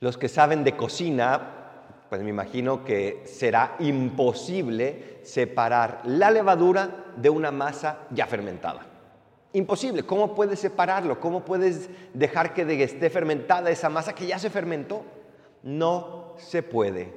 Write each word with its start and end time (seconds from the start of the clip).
Los 0.00 0.16
que 0.16 0.28
saben 0.28 0.64
de 0.64 0.76
cocina, 0.76 1.40
pues 2.08 2.22
me 2.22 2.30
imagino 2.30 2.82
que 2.84 3.22
será 3.26 3.76
imposible 3.80 5.20
separar 5.22 6.00
la 6.06 6.30
levadura 6.30 7.04
de 7.16 7.28
una 7.28 7.50
masa 7.50 7.98
ya 8.10 8.26
fermentada. 8.26 8.86
Imposible. 9.52 10.04
¿Cómo 10.04 10.34
puedes 10.34 10.58
separarlo? 10.58 11.20
¿Cómo 11.20 11.44
puedes 11.44 11.90
dejar 12.14 12.54
que 12.54 12.82
esté 12.82 13.10
fermentada 13.10 13.70
esa 13.70 13.90
masa 13.90 14.14
que 14.14 14.26
ya 14.26 14.38
se 14.38 14.48
fermentó? 14.48 15.04
No 15.64 16.34
se 16.38 16.62
puede. 16.62 17.12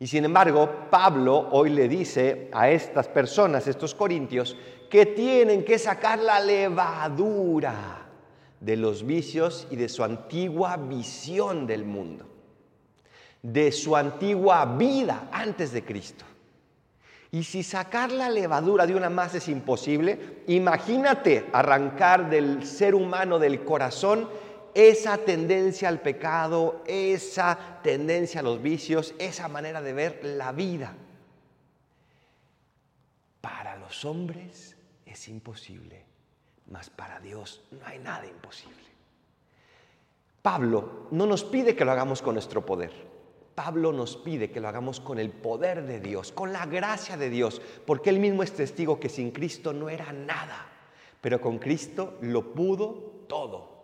Y 0.00 0.08
sin 0.08 0.24
embargo, 0.24 0.68
Pablo 0.90 1.48
hoy 1.52 1.70
le 1.70 1.86
dice 1.86 2.48
a 2.52 2.70
estas 2.70 3.06
personas, 3.06 3.68
estos 3.68 3.94
corintios, 3.94 4.56
que 4.90 5.06
tienen 5.06 5.64
que 5.64 5.78
sacar 5.78 6.18
la 6.18 6.40
levadura 6.40 8.07
de 8.60 8.76
los 8.76 9.06
vicios 9.06 9.66
y 9.70 9.76
de 9.76 9.88
su 9.88 10.02
antigua 10.04 10.76
visión 10.76 11.66
del 11.66 11.84
mundo, 11.84 12.26
de 13.42 13.72
su 13.72 13.96
antigua 13.96 14.64
vida 14.64 15.28
antes 15.32 15.72
de 15.72 15.84
Cristo. 15.84 16.24
Y 17.30 17.44
si 17.44 17.62
sacar 17.62 18.10
la 18.10 18.30
levadura 18.30 18.86
de 18.86 18.94
una 18.94 19.10
masa 19.10 19.36
es 19.36 19.48
imposible, 19.48 20.42
imagínate 20.46 21.46
arrancar 21.52 22.30
del 22.30 22.66
ser 22.66 22.94
humano, 22.94 23.38
del 23.38 23.64
corazón, 23.64 24.28
esa 24.74 25.18
tendencia 25.18 25.88
al 25.88 26.00
pecado, 26.00 26.82
esa 26.86 27.80
tendencia 27.82 28.40
a 28.40 28.44
los 28.44 28.62
vicios, 28.62 29.14
esa 29.18 29.48
manera 29.48 29.82
de 29.82 29.92
ver 29.92 30.20
la 30.24 30.52
vida. 30.52 30.94
Para 33.40 33.76
los 33.76 34.04
hombres 34.04 34.76
es 35.04 35.28
imposible, 35.28 36.04
mas 36.70 36.90
para 36.90 37.20
Dios 37.20 37.62
no 37.70 37.86
hay 37.86 37.98
nada 37.98 38.26
imposible. 38.26 38.76
Pablo 40.42 41.06
no 41.10 41.26
nos 41.26 41.44
pide 41.44 41.74
que 41.74 41.84
lo 41.84 41.92
hagamos 41.92 42.22
con 42.22 42.34
nuestro 42.34 42.64
poder. 42.64 42.92
Pablo 43.54 43.92
nos 43.92 44.16
pide 44.16 44.50
que 44.50 44.60
lo 44.60 44.68
hagamos 44.68 45.00
con 45.00 45.18
el 45.18 45.30
poder 45.30 45.84
de 45.84 45.98
Dios, 45.98 46.30
con 46.30 46.52
la 46.52 46.64
gracia 46.66 47.16
de 47.16 47.28
Dios, 47.28 47.60
porque 47.84 48.10
él 48.10 48.20
mismo 48.20 48.42
es 48.42 48.52
testigo 48.52 49.00
que 49.00 49.08
sin 49.08 49.32
Cristo 49.32 49.72
no 49.72 49.88
era 49.88 50.12
nada, 50.12 50.68
pero 51.20 51.40
con 51.40 51.58
Cristo 51.58 52.18
lo 52.20 52.52
pudo 52.52 53.24
todo. 53.26 53.78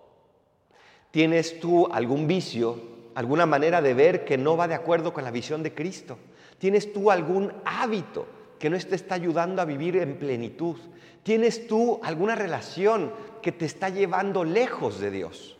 ¿Tienes 1.10 1.58
tú 1.58 1.88
algún 1.90 2.28
vicio, 2.28 2.80
alguna 3.14 3.46
manera 3.46 3.82
de 3.82 3.94
ver 3.94 4.24
que 4.24 4.38
no 4.38 4.56
va 4.56 4.68
de 4.68 4.74
acuerdo 4.74 5.12
con 5.12 5.24
la 5.24 5.32
visión 5.32 5.62
de 5.62 5.74
Cristo? 5.74 6.18
¿Tienes 6.58 6.92
tú 6.92 7.10
algún 7.10 7.52
hábito 7.64 8.26
que 8.64 8.70
no 8.70 8.78
te 8.78 8.94
está 8.94 9.16
ayudando 9.16 9.60
a 9.60 9.66
vivir 9.66 9.98
en 9.98 10.16
plenitud? 10.16 10.78
¿Tienes 11.22 11.66
tú 11.66 12.00
alguna 12.02 12.34
relación 12.34 13.12
que 13.42 13.52
te 13.52 13.66
está 13.66 13.90
llevando 13.90 14.42
lejos 14.42 15.00
de 15.00 15.10
Dios? 15.10 15.58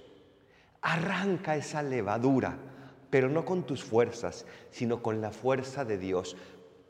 Arranca 0.81 1.55
esa 1.55 1.83
levadura, 1.83 2.57
pero 3.11 3.29
no 3.29 3.45
con 3.45 3.65
tus 3.65 3.85
fuerzas, 3.85 4.47
sino 4.71 5.03
con 5.03 5.21
la 5.21 5.33
fuerza 5.33 5.85
de 5.85 5.99
Dios. 5.99 6.35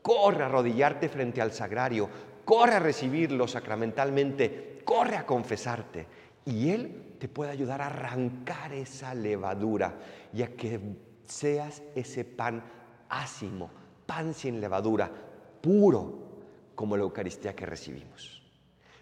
Corre 0.01 0.43
a 0.43 0.45
arrodillarte 0.45 1.09
frente 1.09 1.41
al 1.41 1.51
sagrario, 1.51 2.07
corre 2.45 2.75
a 2.75 2.79
recibirlo 2.79 3.45
sacramentalmente, 3.45 4.83
corre 4.85 5.17
a 5.17 5.25
confesarte 5.25 6.07
y 6.45 6.69
Él 6.69 7.17
te 7.19 7.27
puede 7.27 7.51
ayudar 7.51 7.81
a 7.81 7.87
arrancar 7.87 8.71
esa 8.71 9.13
levadura 9.13 9.95
y 10.31 10.43
a 10.43 10.55
que 10.55 10.79
seas 11.25 11.83
ese 11.93 12.23
pan 12.23 12.63
ácimo, 13.09 13.69
pan 14.05 14.33
sin 14.33 14.61
levadura, 14.61 15.11
puro, 15.65 16.13
como 16.75 16.95
la 16.95 17.01
Eucaristía 17.01 17.55
que 17.55 17.65
recibimos. 17.65 18.43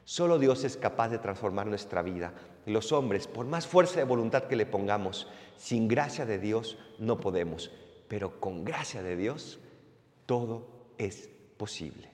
Solo 0.05 0.39
Dios 0.39 0.63
es 0.63 0.77
capaz 0.77 1.09
de 1.09 1.17
transformar 1.17 1.67
nuestra 1.67 2.01
vida. 2.01 2.33
Los 2.65 2.93
hombres, 2.93 3.27
por 3.27 3.45
más 3.45 3.67
fuerza 3.67 3.99
de 3.99 4.05
voluntad 4.05 4.43
que 4.43 4.55
le 4.55 4.65
pongamos, 4.65 5.27
sin 5.57 5.89
gracia 5.89 6.25
de 6.25 6.39
Dios 6.39 6.77
no 6.99 7.19
podemos, 7.19 7.69
pero 8.07 8.39
con 8.39 8.63
gracia 8.63 9.03
de 9.03 9.17
Dios 9.17 9.59
todo 10.25 10.65
es 10.97 11.29
posible. 11.57 12.09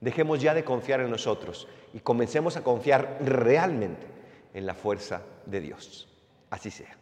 Dejemos 0.00 0.40
ya 0.40 0.54
de 0.54 0.64
confiar 0.64 1.00
en 1.00 1.10
nosotros 1.10 1.66
y 1.92 1.98
comencemos 1.98 2.56
a 2.56 2.62
confiar 2.62 3.18
realmente 3.22 4.06
en 4.54 4.66
la 4.66 4.74
fuerza 4.74 5.22
de 5.46 5.60
Dios. 5.60 6.08
Así 6.48 6.70
sea. 6.70 6.99